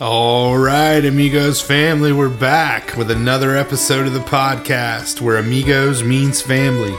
[0.00, 6.40] All right, amigos family, we're back with another episode of the podcast where amigos means
[6.40, 6.94] family,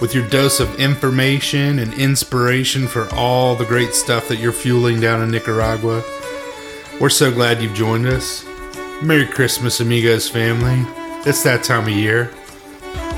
[0.00, 5.00] with your dose of information and inspiration for all the great stuff that you're fueling
[5.00, 6.04] down in Nicaragua.
[7.00, 8.46] We're so glad you've joined us.
[9.02, 10.88] Merry Christmas, amigos family.
[11.28, 12.30] It's that time of year.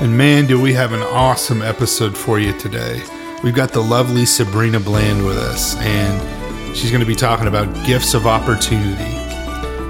[0.01, 3.03] And man, do we have an awesome episode for you today.
[3.43, 7.85] We've got the lovely Sabrina Bland with us, and she's going to be talking about
[7.85, 9.18] gifts of opportunity.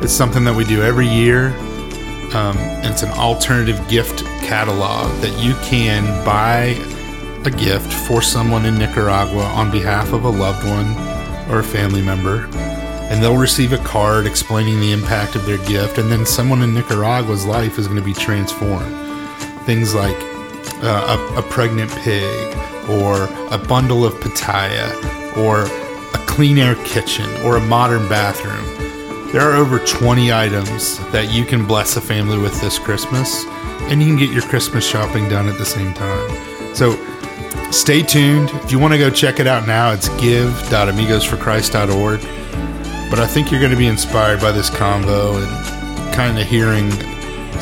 [0.02, 1.55] It's something that we do every year,
[2.34, 6.77] um, it's an alternative gift catalog that you can buy
[7.44, 10.95] a gift for someone in Nicaragua on behalf of a loved one
[11.49, 12.45] or a family member.
[13.09, 16.76] And they'll receive a card explaining the impact of their gift, and then someone in
[16.76, 18.95] Nicaragua's life is going to be transformed.
[19.66, 20.18] Things like
[20.84, 22.55] uh, a, a pregnant pig,
[22.88, 24.95] or a bundle of pitaya,
[25.35, 28.79] or a clean air kitchen, or a modern bathroom.
[29.32, 33.46] There are over 20 items that you can bless a family with this Christmas,
[33.82, 36.76] and you can get your Christmas shopping done at the same time.
[36.76, 36.98] So
[37.70, 38.49] stay tuned.
[38.63, 42.21] If you want to go check it out now, it's give.amigosforchrist.org.
[43.12, 45.52] But I think you're going to be inspired by this convo and
[46.16, 46.90] kind of hearing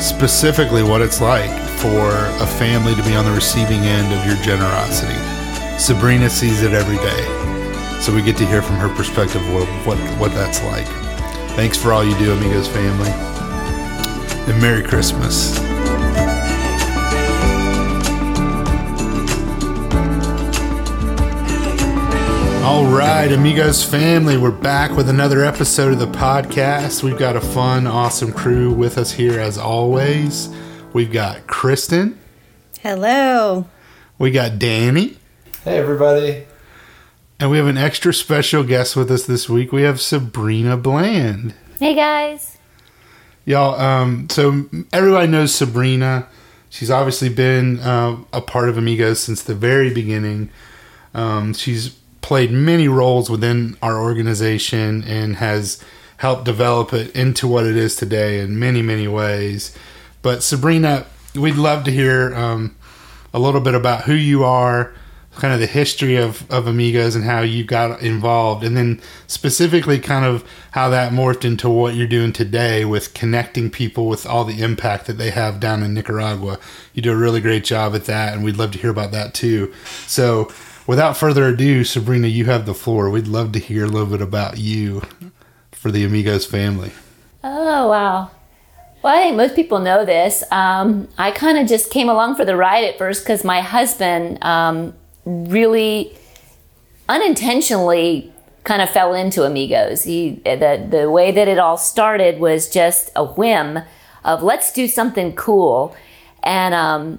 [0.00, 2.08] specifically what it's like for
[2.42, 5.18] a family to be on the receiving end of your generosity.
[5.78, 7.26] Sabrina sees it every day.
[8.00, 10.88] So we get to hear from her perspective what, what, what that's like.
[11.58, 13.10] Thanks for all you do, Amigos family.
[13.10, 15.58] And Merry Christmas.
[22.62, 27.02] All right, Amigos family, we're back with another episode of the podcast.
[27.02, 30.54] We've got a fun, awesome crew with us here as always.
[30.92, 32.20] We've got Kristen.
[32.82, 33.66] Hello.
[34.16, 35.16] We got Danny.
[35.64, 36.46] Hey, everybody.
[37.40, 39.70] And we have an extra special guest with us this week.
[39.70, 41.54] We have Sabrina Bland.
[41.78, 42.58] Hey guys.
[43.44, 46.26] Y'all, um, so everybody knows Sabrina.
[46.68, 50.50] She's obviously been uh, a part of Amigos since the very beginning.
[51.14, 51.90] Um, she's
[52.22, 55.82] played many roles within our organization and has
[56.16, 59.78] helped develop it into what it is today in many, many ways.
[60.22, 61.06] But Sabrina,
[61.36, 62.74] we'd love to hear um,
[63.32, 64.92] a little bit about who you are,
[65.38, 69.98] kind of the history of, of Amigos and how you got involved, and then specifically
[69.98, 74.44] kind of how that morphed into what you're doing today with connecting people with all
[74.44, 76.58] the impact that they have down in Nicaragua.
[76.92, 79.32] You do a really great job at that, and we'd love to hear about that
[79.32, 79.72] too.
[80.06, 80.52] So,
[80.86, 83.08] without further ado, Sabrina, you have the floor.
[83.08, 85.02] We'd love to hear a little bit about you
[85.70, 86.92] for the Amigos family.
[87.44, 88.30] Oh wow.
[89.02, 90.42] Well, I think most people know this.
[90.50, 94.42] Um, I kind of just came along for the ride at first because my husband
[94.42, 94.92] um,
[95.28, 96.16] really
[97.08, 98.32] unintentionally
[98.64, 100.04] kind of fell into Amigos.
[100.04, 103.80] He the the way that it all started was just a whim
[104.24, 105.94] of let's do something cool,
[106.42, 107.18] and um,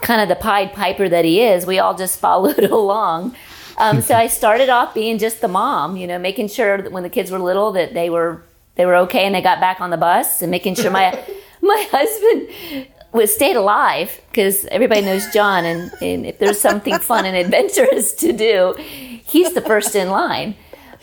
[0.00, 3.34] kind of the Pied Piper that he is, we all just followed along.
[3.76, 7.02] Um, so I started off being just the mom, you know, making sure that when
[7.02, 8.44] the kids were little that they were
[8.76, 11.22] they were okay and they got back on the bus, and making sure my
[11.60, 17.24] my husband was stayed alive because everybody knows John, and, and if there's something fun
[17.24, 20.56] and adventurous to do, he's the first in line.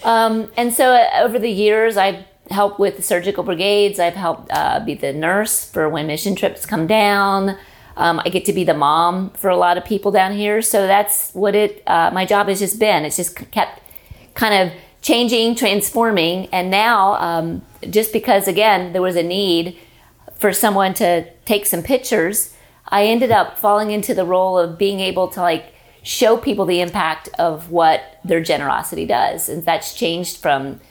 [0.04, 3.98] Um, and so uh, over the years, I've helped with surgical brigades.
[3.98, 7.58] I've helped uh, be the nurse for when mission trips come down.
[7.96, 10.62] Um, I get to be the mom for a lot of people down here.
[10.62, 11.82] So that's what it.
[11.88, 13.06] Uh, my job has just been.
[13.06, 13.82] It's just kept
[14.34, 19.78] kind of changing, transforming, and now um, just because again there was a need
[20.41, 22.56] for someone to take some pictures,
[22.88, 26.81] I ended up falling into the role of being able to like show people the
[26.81, 30.81] impact of what their generosity does, and that's changed from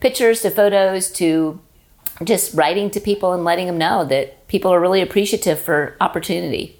[0.00, 1.60] pictures to photos to
[2.24, 6.76] just writing to people and letting them know that people are really appreciative for opportunity.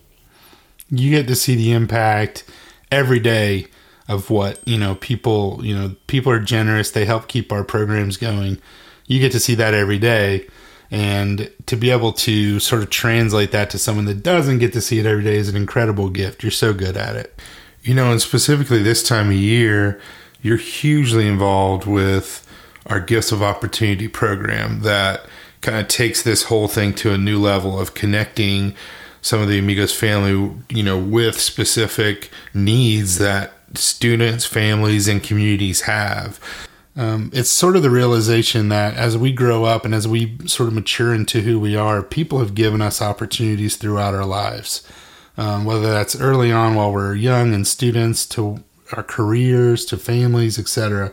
[0.91, 2.43] You get to see the impact
[2.91, 3.69] every day
[4.08, 8.16] of what, you know, people, you know, people are generous, they help keep our programs
[8.16, 8.60] going.
[9.06, 10.49] You get to see that every day
[10.91, 14.81] and to be able to sort of translate that to someone that doesn't get to
[14.81, 16.43] see it every day is an incredible gift.
[16.43, 17.41] You're so good at it.
[17.83, 20.00] You know, and specifically this time of year,
[20.43, 22.47] you're hugely involved with
[22.87, 25.27] our Gifts of Opportunity program that
[25.61, 28.75] kind of takes this whole thing to a new level of connecting
[29.23, 35.82] some of the Amigos family, you know, with specific needs that students, families, and communities
[35.82, 36.39] have.
[36.96, 40.69] Um, it's sort of the realization that as we grow up and as we sort
[40.69, 44.82] of mature into who we are, people have given us opportunities throughout our lives.
[45.37, 50.58] Um, whether that's early on while we're young and students to our careers to families,
[50.58, 51.12] etc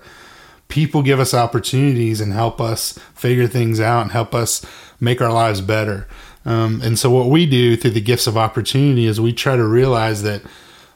[0.74, 4.65] people give us opportunities and help us figure things out and help us
[5.00, 6.07] make our lives better.
[6.45, 9.63] Um, and so, what we do through the gifts of opportunity is we try to
[9.63, 10.41] realize that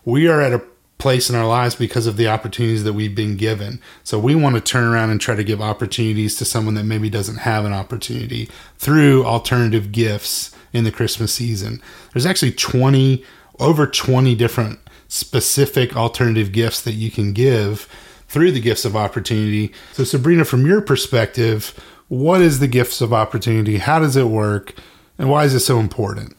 [0.04, 0.64] we are at a
[0.98, 3.80] place in our lives because of the opportunities that we've been given.
[4.04, 7.10] So we want to turn around and try to give opportunities to someone that maybe
[7.10, 11.82] doesn't have an opportunity through alternative gifts in the Christmas season.
[12.14, 13.24] There's actually 20
[13.60, 17.88] over 20 different specific alternative gifts that you can give
[18.28, 19.72] through the gifts of opportunity.
[19.94, 21.74] So Sabrina from your perspective,
[22.08, 23.78] what is the gifts of opportunity?
[23.78, 24.74] How does it work?
[25.18, 26.36] And why is it so important?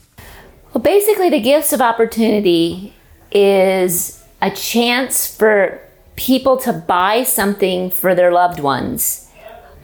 [0.72, 2.94] Well, basically the gifts of opportunity
[3.32, 5.80] is a chance for
[6.16, 9.30] people to buy something for their loved ones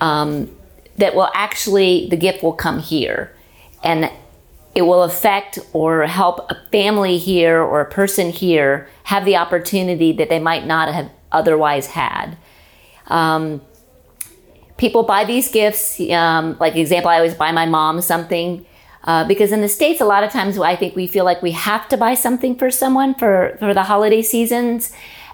[0.00, 0.50] um,
[0.96, 3.32] that will actually, the gift will come here.
[3.82, 4.10] And
[4.74, 10.12] it will affect or help a family here or a person here have the opportunity
[10.12, 12.36] that they might not have otherwise had.
[13.06, 13.60] Um,
[14.76, 16.00] people buy these gifts.
[16.00, 18.66] Um, like example, I always buy my mom something
[19.04, 21.52] uh, because in the States, a lot of times I think we feel like we
[21.52, 24.92] have to buy something for someone for, for the holiday seasons.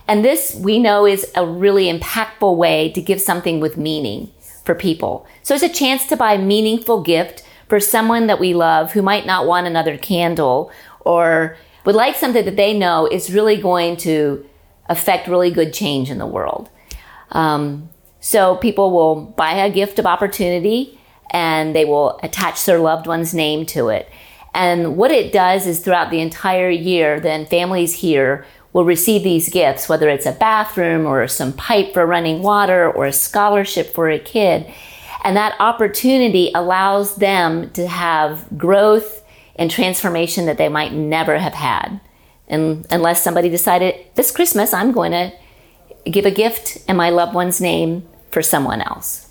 [0.08, 4.31] And this we know is a really impactful way to give something with meaning
[4.64, 5.26] for people.
[5.43, 9.02] So it's a chance to buy a meaningful gift for someone that we love who
[9.02, 13.96] might not want another candle or would like something that they know is really going
[13.99, 14.44] to
[14.88, 16.69] affect really good change in the world.
[17.31, 17.88] Um,
[18.19, 21.00] so people will buy a gift of opportunity
[21.30, 24.10] and they will attach their loved one's name to it.
[24.52, 29.48] And what it does is throughout the entire year, then families here will receive these
[29.48, 34.10] gifts, whether it's a bathroom or some pipe for running water or a scholarship for
[34.10, 34.72] a kid.
[35.24, 39.24] And that opportunity allows them to have growth
[39.56, 42.00] and transformation that they might never have had.
[42.48, 45.32] And unless somebody decided this Christmas, I'm going to
[46.10, 49.29] give a gift in my loved one's name for someone else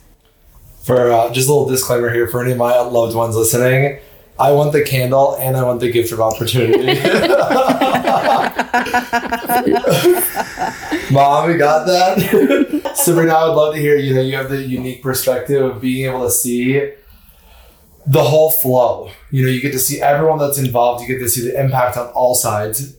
[0.84, 4.00] for uh, just a little disclaimer here for any of my loved ones listening.
[4.40, 6.80] I want the candle and I want the gift of opportunity.
[11.12, 12.94] Mom, we got that.
[12.96, 16.06] Sabrina, I would love to hear, you know, you have the unique perspective of being
[16.06, 16.94] able to see
[18.08, 19.12] the whole flow.
[19.30, 21.98] You know, you get to see everyone that's involved, you get to see the impact
[21.98, 22.96] on all sides.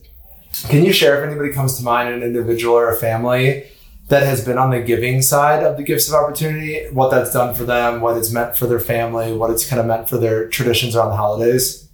[0.69, 3.65] Can you share if anybody comes to mind, an individual or a family
[4.11, 7.55] that has been on the giving side of the gifts of opportunity, what that's done
[7.55, 10.49] for them, what it's meant for their family, what it's kind of meant for their
[10.49, 11.87] traditions around the holidays?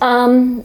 [0.00, 0.64] Um,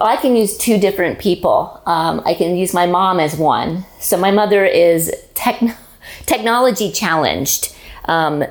[0.00, 1.82] I can use two different people.
[1.86, 3.84] Um, I can use my mom as one.
[3.98, 5.76] So my mother is tech-
[6.26, 7.74] technology challenged.
[8.04, 8.44] Um,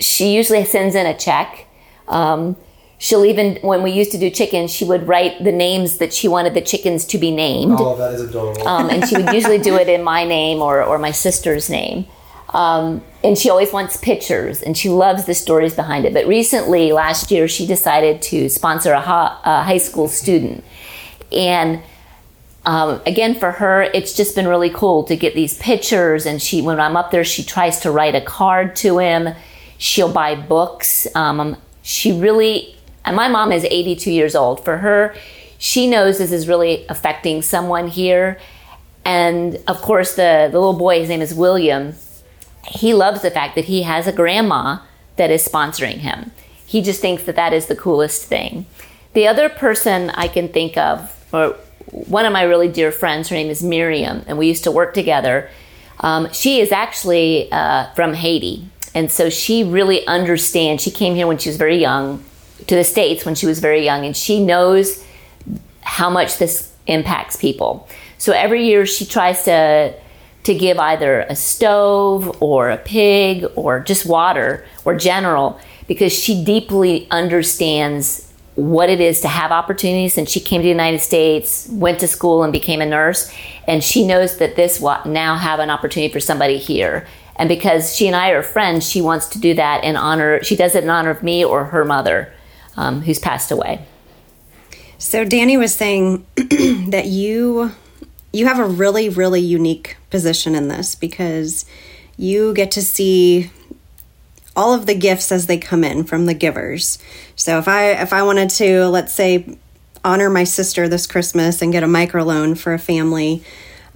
[0.00, 1.66] she usually sends in a check.
[2.08, 2.56] Um,
[3.02, 6.28] she'll even when we used to do chickens she would write the names that she
[6.28, 7.74] wanted the chickens to be named.
[7.76, 8.66] Oh that is adorable.
[8.66, 12.06] Um, and she would usually do it in my name or, or my sister's name.
[12.50, 16.14] Um, and she always wants pictures and she loves the stories behind it.
[16.14, 20.62] But recently last year she decided to sponsor a, ha- a high school student.
[21.32, 21.82] And
[22.64, 26.24] um, again for her it's just been really cool to get these pictures.
[26.24, 29.34] And she when i'm up there she tries to write a card to him.
[29.76, 31.08] She'll buy books.
[31.16, 34.64] Um, she really and my mom is 82 years old.
[34.64, 35.14] For her,
[35.58, 38.38] she knows this is really affecting someone here.
[39.04, 41.94] And of course, the, the little boy, his name is William,
[42.66, 44.78] he loves the fact that he has a grandma
[45.16, 46.30] that is sponsoring him.
[46.64, 48.66] He just thinks that that is the coolest thing.
[49.14, 51.56] The other person I can think of, or
[51.90, 54.94] one of my really dear friends, her name is Miriam, and we used to work
[54.94, 55.50] together.
[56.00, 58.68] Um, she is actually uh, from Haiti.
[58.94, 60.82] And so she really understands.
[60.82, 62.24] She came here when she was very young
[62.66, 65.04] to the States when she was very young, and she knows
[65.82, 67.88] how much this impacts people.
[68.18, 69.94] So every year she tries to
[70.44, 76.44] to give either a stove or a pig or just water or general because she
[76.44, 81.68] deeply understands what it is to have opportunities and she came to the United States,
[81.70, 83.32] went to school and became a nurse
[83.68, 87.06] and she knows that this will now have an opportunity for somebody here.
[87.36, 90.56] And because she and I are friends, she wants to do that in honor she
[90.56, 92.32] does it in honor of me or her mother
[92.76, 93.84] um, who's passed away.
[94.98, 97.72] So Danny was saying that you
[98.32, 101.66] you have a really really unique position in this because
[102.16, 103.50] you get to see
[104.54, 106.98] all of the gifts as they come in from the givers.
[107.36, 109.58] So if I if I wanted to let's say
[110.04, 113.42] honor my sister this Christmas and get a microloan for a family,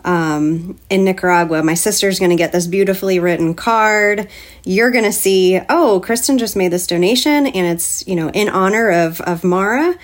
[0.04, 1.62] um, in Nicaragua.
[1.62, 4.28] My sister's going to get this beautifully written card.
[4.64, 8.48] You're going to see, oh, Kristen just made this donation and it's, you know, in
[8.48, 9.96] honor of, of Mara.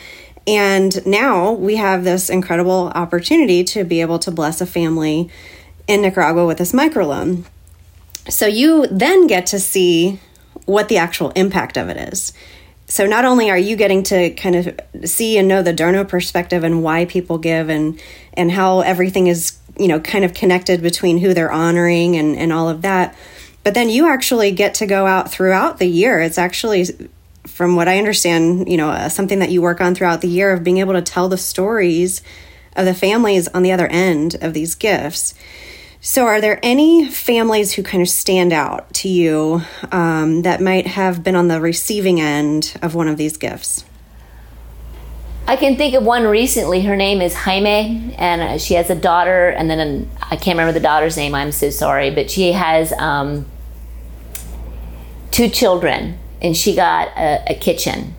[0.46, 5.30] And now we have this incredible opportunity to be able to bless a family
[5.86, 7.44] in Nicaragua with this microloan.
[8.28, 10.20] so you then get to see
[10.64, 12.32] what the actual impact of it is.
[12.92, 16.62] So not only are you getting to kind of see and know the donor perspective
[16.62, 17.98] and why people give and
[18.34, 22.52] and how everything is you know kind of connected between who they're honoring and and
[22.52, 23.16] all of that,
[23.64, 26.20] but then you actually get to go out throughout the year.
[26.20, 26.84] It's actually
[27.46, 30.52] from what I understand, you know, uh, something that you work on throughout the year
[30.52, 32.20] of being able to tell the stories
[32.76, 35.32] of the families on the other end of these gifts.
[36.04, 40.88] So, are there any families who kind of stand out to you um, that might
[40.88, 43.84] have been on the receiving end of one of these gifts?
[45.46, 46.80] I can think of one recently.
[46.80, 50.58] Her name is Jaime, and uh, she has a daughter, and then an, I can't
[50.58, 51.36] remember the daughter's name.
[51.36, 53.46] I'm so sorry, but she has um,
[55.30, 58.16] two children, and she got a, a kitchen.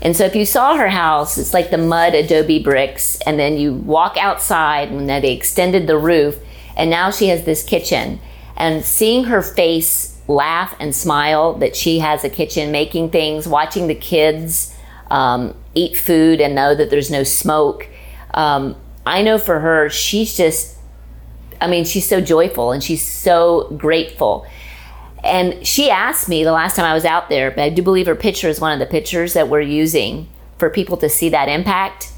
[0.00, 3.58] And so if you saw her house, it's like the mud adobe bricks, and then
[3.58, 6.38] you walk outside, and they extended the roof,
[6.78, 8.20] and now she has this kitchen.
[8.56, 13.88] And seeing her face laugh and smile that she has a kitchen, making things, watching
[13.88, 14.74] the kids
[15.10, 17.88] um, eat food and know that there's no smoke.
[18.34, 20.76] Um, I know for her, she's just,
[21.60, 24.46] I mean, she's so joyful and she's so grateful.
[25.24, 28.06] And she asked me the last time I was out there, but I do believe
[28.06, 31.48] her picture is one of the pictures that we're using for people to see that
[31.48, 32.12] impact.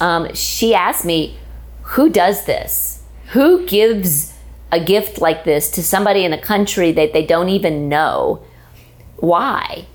[0.00, 1.36] Um, she asked me,
[1.82, 2.97] Who does this?
[3.32, 4.34] Who gives
[4.70, 8.42] a gift like this to somebody in a country that they don't even know?
[9.16, 9.86] Why?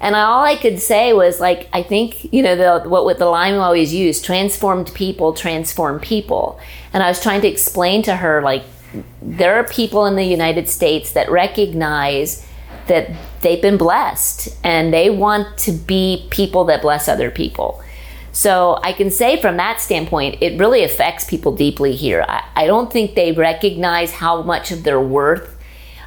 [0.00, 3.26] And all I could say was like, I think, you know, the, what with the
[3.26, 6.58] line we always use, transformed people transform people.
[6.92, 8.64] And I was trying to explain to her, like,
[9.22, 12.46] there are people in the United States that recognize
[12.88, 13.10] that
[13.42, 17.80] they've been blessed and they want to be people that bless other people.
[18.32, 22.24] So I can say from that standpoint, it really affects people deeply here.
[22.26, 25.54] I, I don't think they recognize how much of their worth,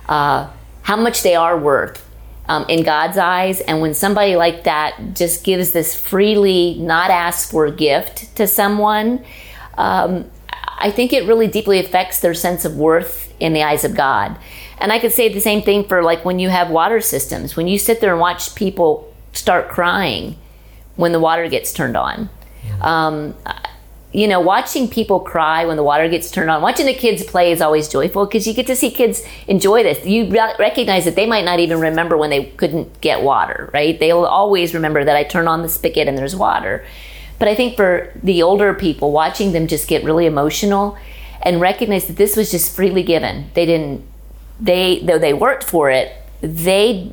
[0.09, 0.49] uh,
[0.81, 2.03] how much they are worth
[2.49, 3.61] um, in God's eyes.
[3.61, 9.23] And when somebody like that just gives this freely, not asked for gift to someone,
[9.77, 10.29] um,
[10.77, 14.35] I think it really deeply affects their sense of worth in the eyes of God.
[14.79, 17.67] And I could say the same thing for like when you have water systems, when
[17.67, 20.37] you sit there and watch people start crying
[20.95, 22.29] when the water gets turned on.
[22.81, 23.35] Um,
[24.11, 27.51] you know, watching people cry when the water gets turned on, watching the kids play
[27.51, 30.05] is always joyful because you get to see kids enjoy this.
[30.05, 33.99] You recognize that they might not even remember when they couldn't get water, right?
[33.99, 36.85] They'll always remember that I turn on the spigot and there's water.
[37.39, 40.97] But I think for the older people, watching them just get really emotional
[41.41, 43.49] and recognize that this was just freely given.
[43.53, 44.01] They didn't,
[44.61, 47.11] they, though they worked for it, they,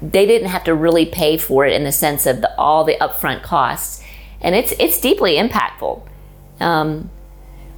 [0.00, 2.96] they didn't have to really pay for it in the sense of the, all the
[3.00, 4.02] upfront costs.
[4.40, 6.06] And it's, it's deeply impactful.
[6.60, 7.10] Um,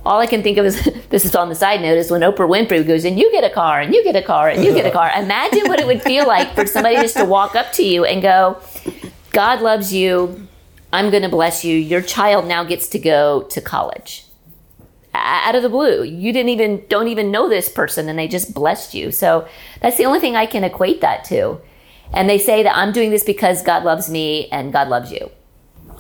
[0.05, 2.49] all I can think of is this is on the side note is when Oprah
[2.49, 4.87] Winfrey goes and you get a car and you get a car and you get
[4.87, 5.11] a car.
[5.17, 8.23] Imagine what it would feel like for somebody just to walk up to you and
[8.23, 8.61] go,
[9.31, 10.49] God loves you.
[10.93, 11.77] I'm going to bless you.
[11.77, 14.25] Your child now gets to go to college
[15.13, 16.03] out of the blue.
[16.03, 19.11] You didn't even, don't even know this person and they just blessed you.
[19.11, 19.47] So
[19.81, 21.61] that's the only thing I can equate that to.
[22.13, 25.31] And they say that I'm doing this because God loves me and God loves you.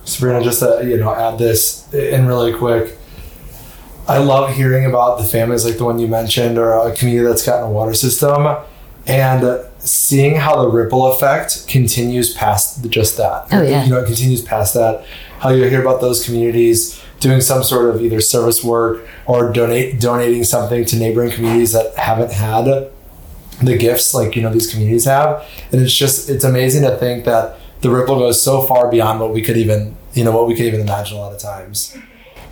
[0.05, 2.97] Sabrina, just to, you know, add this in really quick.
[4.09, 7.47] I love hearing about the families like the one you mentioned or a community that's
[7.47, 8.57] gotten a water system
[9.07, 13.47] and seeing how the ripple effect continues past just that.
[13.53, 13.85] Oh, yeah.
[13.85, 15.05] You know, it continues past that.
[15.39, 20.01] How you hear about those communities doing some sort of either service work or donate
[20.01, 22.91] donating something to neighboring communities that haven't had
[23.63, 27.25] the gifts like you know these communities have and it's just it's amazing to think
[27.25, 30.55] that the ripple goes so far beyond what we could even you know what we
[30.55, 31.97] could even imagine a lot of times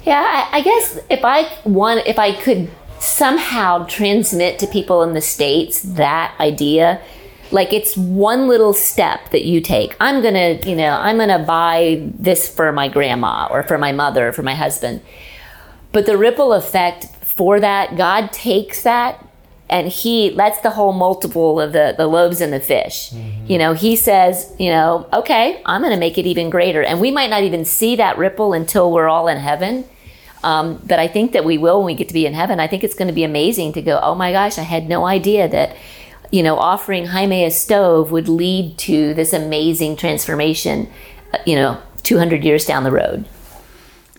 [0.05, 5.13] Yeah, I, I guess if I want, if I could somehow transmit to people in
[5.13, 7.03] the states that idea,
[7.51, 9.95] like it's one little step that you take.
[10.01, 14.29] I'm gonna, you know, I'm gonna buy this for my grandma or for my mother
[14.29, 15.03] or for my husband.
[15.93, 19.28] But the ripple effect for that, God takes that
[19.71, 23.13] and he that's the whole multiple of the the loaves and the fish.
[23.47, 26.83] You know he says you know okay i'm going to make it even greater.
[26.83, 29.85] And we might not even see that ripple until we're all in heaven.
[30.43, 32.61] Um, but i think that we will when we get to be in heaven.
[32.61, 35.07] I think it's going to be amazing to go oh my gosh i had no
[35.07, 35.77] idea that
[36.31, 40.89] you know offering jaime a stove would lead to this amazing transformation
[41.35, 43.27] uh, you know 200 years down the road.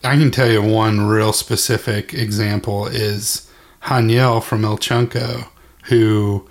[0.03, 3.48] I can tell you one real specific example is
[3.83, 5.47] Haniel from El Chunco,
[5.85, 6.47] who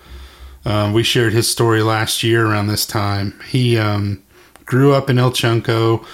[0.64, 3.38] um, we shared his story last year around this time.
[3.48, 4.22] He um,
[4.64, 6.04] grew up in El Chunco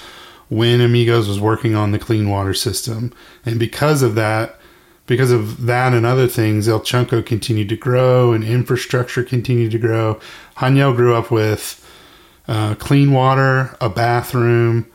[0.49, 3.13] when Amigos was working on the clean water system.
[3.45, 4.59] And because of that,
[5.07, 9.79] because of that and other things, El Chunco continued to grow and infrastructure continued to
[9.79, 10.21] grow.
[10.57, 11.81] Haniel grew up with
[12.49, 14.87] uh, clean water, a bathroom,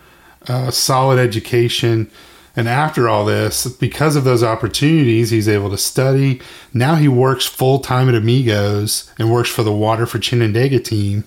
[0.47, 2.09] uh, solid education.
[2.55, 6.41] And after all this, because of those opportunities, he's able to study.
[6.73, 11.23] Now he works full time at Amigos and works for the Water for Chinandega team.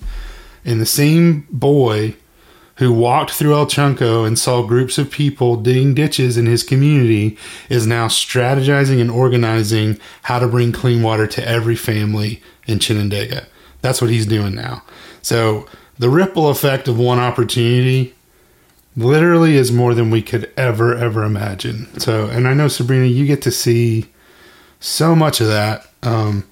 [0.64, 2.16] And the same boy
[2.76, 7.38] who walked through El Chunco and saw groups of people digging ditches in his community
[7.68, 13.46] is now strategizing and organizing how to bring clean water to every family in Chinandega.
[13.82, 14.82] That's what he's doing now.
[15.20, 15.66] So
[15.98, 18.14] the ripple effect of one opportunity
[18.96, 21.98] literally is more than we could ever ever imagine.
[21.98, 24.06] So, and I know Sabrina, you get to see
[24.80, 25.86] so much of that.
[26.02, 26.46] Um,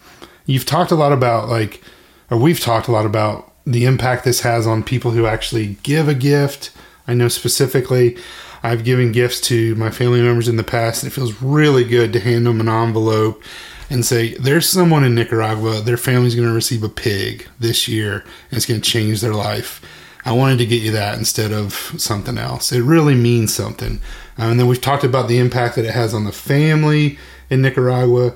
[0.47, 1.83] you've talked a lot about like,
[2.31, 6.09] or we've talked a lot about the impact this has on people who actually give
[6.09, 6.71] a gift.
[7.07, 8.17] I know specifically,
[8.63, 12.13] I've given gifts to my family members in the past, and it feels really good
[12.13, 13.43] to hand them an envelope
[13.89, 18.25] and say, There's someone in Nicaragua, their family's going to receive a pig this year,
[18.51, 19.83] and it's going to change their life.
[20.25, 22.73] I wanted to get you that instead of something else.
[22.73, 24.01] It really means something.
[24.37, 27.63] Um, and then we've talked about the impact that it has on the family in
[27.63, 28.35] Nicaragua.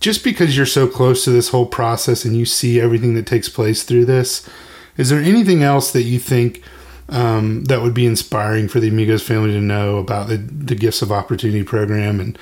[0.00, 3.48] Just because you're so close to this whole process and you see everything that takes
[3.48, 4.48] place through this,
[4.96, 6.62] is there anything else that you think
[7.08, 11.02] um, that would be inspiring for the Amigos family to know about the, the Gifts
[11.02, 12.38] of Opportunity program and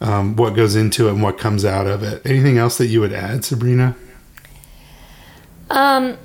[0.00, 2.24] um, what goes into it and what comes out of it?
[2.24, 3.94] Anything else that you would add, Sabrina?
[5.68, 6.16] Um,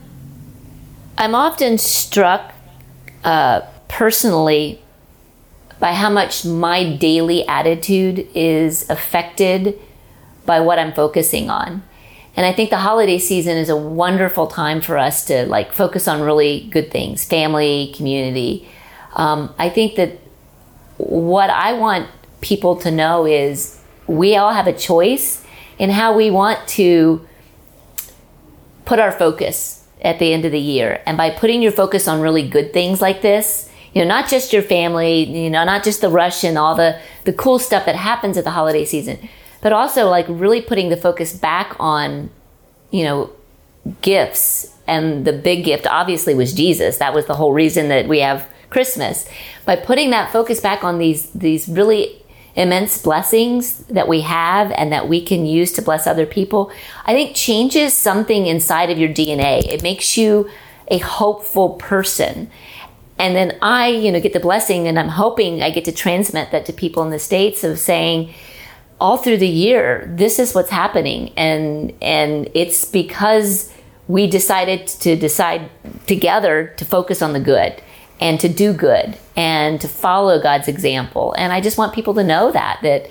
[1.17, 2.53] I'm often struck
[3.23, 4.81] uh, personally
[5.79, 9.79] by how much my daily attitude is affected
[10.45, 11.83] by what I'm focusing on.
[12.35, 16.07] And I think the holiday season is a wonderful time for us to like focus
[16.07, 18.67] on really good things, family, community.
[19.13, 20.19] Um, I think that
[20.97, 22.09] what I want
[22.41, 25.45] people to know is we all have a choice
[25.79, 27.25] in how we want to
[28.83, 31.01] put our focus at the end of the year.
[31.05, 34.53] And by putting your focus on really good things like this, you know, not just
[34.53, 37.95] your family, you know, not just the rush and all the, the cool stuff that
[37.95, 39.29] happens at the holiday season,
[39.61, 42.29] but also like really putting the focus back on,
[42.91, 43.31] you know,
[44.01, 44.73] gifts.
[44.85, 46.97] And the big gift obviously was Jesus.
[46.97, 49.27] That was the whole reason that we have Christmas.
[49.65, 52.21] By putting that focus back on these, these really
[52.55, 56.71] immense blessings that we have and that we can use to bless other people,
[57.05, 59.65] I think changes something inside of your DNA.
[59.65, 60.49] It makes you
[60.87, 62.49] a hopeful person.
[63.17, 66.51] And then I, you know, get the blessing and I'm hoping I get to transmit
[66.51, 68.33] that to people in the States of saying,
[68.99, 71.33] all through the year, this is what's happening.
[71.35, 73.73] And, and it's because
[74.07, 75.69] we decided to decide
[76.07, 77.81] together to focus on the good
[78.19, 81.33] and to do good and to follow God's example.
[81.37, 83.09] And I just want people to know that that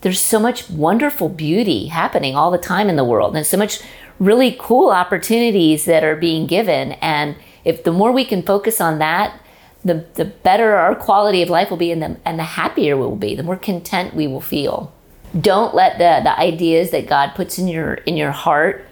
[0.00, 3.80] there's so much wonderful beauty happening all the time in the world and so much
[4.18, 8.98] really cool opportunities that are being given and if the more we can focus on
[8.98, 9.40] that
[9.84, 13.02] the, the better our quality of life will be and the, and the happier we
[13.02, 14.92] will be the more content we will feel
[15.38, 18.86] don't let the, the ideas that god puts in your in your heart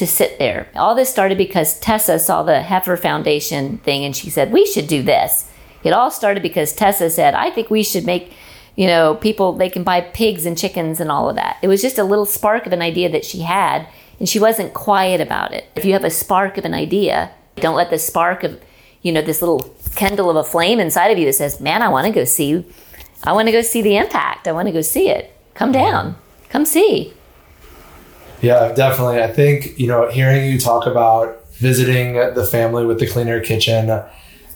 [0.00, 0.68] to sit there.
[0.74, 4.88] All this started because Tessa saw the Heifer Foundation thing and she said, We should
[4.88, 5.48] do this.
[5.84, 8.32] It all started because Tessa said, I think we should make,
[8.76, 11.58] you know, people, they can buy pigs and chickens and all of that.
[11.62, 13.86] It was just a little spark of an idea that she had
[14.18, 15.66] and she wasn't quiet about it.
[15.76, 18.58] If you have a spark of an idea, don't let the spark of,
[19.02, 21.88] you know, this little kindle of a flame inside of you that says, Man, I
[21.88, 22.64] want to go see,
[23.22, 24.48] I want to go see the impact.
[24.48, 25.36] I want to go see it.
[25.52, 26.16] Come down.
[26.48, 27.12] Come see.
[28.42, 29.22] Yeah, definitely.
[29.22, 34.02] I think, you know, hearing you talk about visiting the family with the cleaner Kitchen,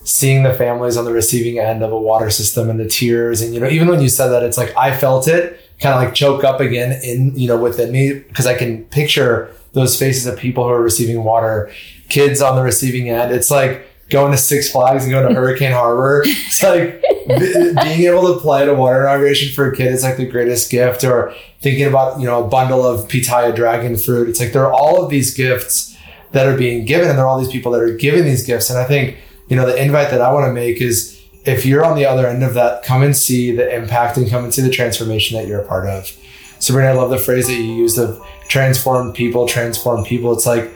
[0.05, 3.43] seeing the families on the receiving end of a water system and the tears.
[3.43, 6.03] And, you know, even when you said that, it's like I felt it kind of
[6.03, 10.27] like choke up again in, you know, within me because I can picture those faces
[10.27, 11.71] of people who are receiving water,
[12.09, 13.33] kids on the receiving end.
[13.33, 16.25] It's like, going to Six Flags and going to Hurricane Harbor.
[16.47, 20.17] It's like being able to play at a water inauguration for a kid is like
[20.17, 21.03] the greatest gift.
[21.03, 24.29] Or thinking about you know a bundle of pitaya dragon fruit.
[24.29, 25.97] It's like there are all of these gifts
[26.31, 28.71] that are being given, and there are all these people that are giving these gifts.
[28.71, 31.85] And I think you know the invite that I want to make is if you're
[31.85, 34.63] on the other end of that, come and see the impact and come and see
[34.63, 36.17] the transformation that you're a part of.
[36.61, 40.33] Sabrina, I love the phrase that you used of transform people, transform people.
[40.33, 40.73] It's like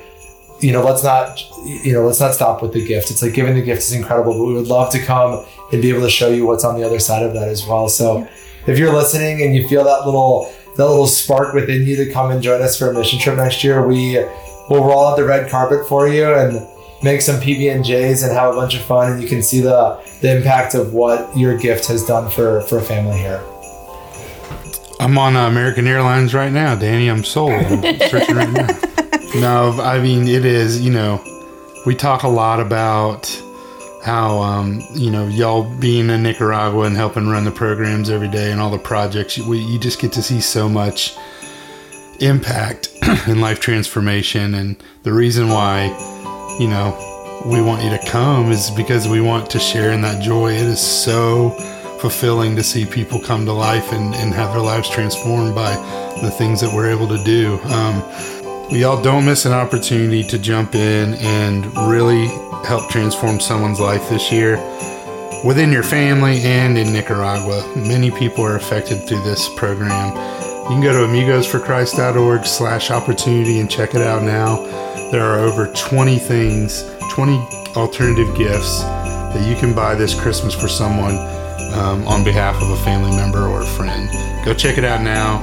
[0.60, 3.10] you know, let's not, you know, let's not stop with the gift.
[3.10, 5.90] It's like giving the gift is incredible, but we would love to come and be
[5.90, 7.88] able to show you what's on the other side of that as well.
[7.88, 8.26] So
[8.66, 12.30] if you're listening and you feel that little, that little spark within you to come
[12.30, 14.16] and join us for a mission trip next year, we
[14.68, 16.66] will roll out the red carpet for you and
[17.02, 19.12] make some PB and J's and have a bunch of fun.
[19.12, 22.78] And you can see the, the impact of what your gift has done for, for
[22.78, 23.42] a family here.
[25.00, 27.08] I'm on uh, American Airlines right now, Danny.
[27.08, 27.52] I'm sold.
[27.52, 29.04] I'm searching right now.
[29.36, 30.80] No, I mean it is.
[30.80, 31.22] You know,
[31.86, 33.30] we talk a lot about
[34.02, 38.52] how um, you know y'all being in Nicaragua and helping run the programs every day
[38.52, 39.36] and all the projects.
[39.36, 41.16] You, we, you just get to see so much
[42.20, 44.54] impact and life transformation.
[44.54, 45.86] And the reason why,
[46.58, 50.22] you know, we want you to come is because we want to share in that
[50.22, 50.52] joy.
[50.52, 51.50] It is so
[52.00, 55.74] fulfilling to see people come to life and, and have their lives transformed by
[56.22, 57.58] the things that we're able to do.
[57.64, 58.02] Um,
[58.70, 62.26] we all don't miss an opportunity to jump in and really
[62.66, 64.56] help transform someone's life this year
[65.44, 67.64] within your family and in Nicaragua.
[67.76, 70.08] Many people are affected through this program.
[70.64, 74.56] You can go to amigosforchrist.org slash opportunity and check it out now.
[75.10, 77.38] There are over 20 things, 20
[77.74, 81.16] alternative gifts that you can buy this Christmas for someone
[81.72, 84.10] um, on behalf of a family member or a friend.
[84.44, 85.38] Go check it out now.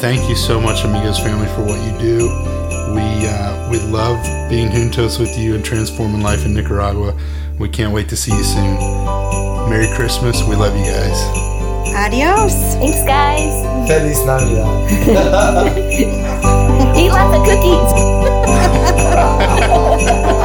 [0.00, 2.57] Thank you so much, Amigos family, for what you do.
[2.94, 7.14] We uh, we love being juntos with you and transforming life in Nicaragua.
[7.58, 8.78] We can't wait to see you soon.
[9.68, 10.42] Merry Christmas.
[10.44, 11.20] We love you guys.
[11.94, 12.54] Adios.
[12.76, 13.50] Thanks, guys.
[13.88, 14.88] Feliz Navidad.
[16.96, 17.92] Eat lots of cookies.